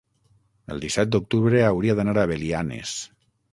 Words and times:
el 0.75 0.81
disset 0.85 1.11
d'octubre 1.17 1.63
hauria 1.67 1.99
d'anar 2.01 2.17
a 2.25 2.33
Belianes. 2.35 2.97